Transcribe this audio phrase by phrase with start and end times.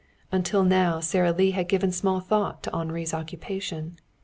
[0.31, 3.99] Until now Sara Lee had given small thought to Henri's occupation.